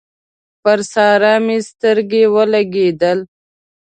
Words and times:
پر 0.61 0.79
سارا 0.93 1.33
مې 1.45 1.57
سترګې 1.69 2.23
ولګېدل 2.35 3.19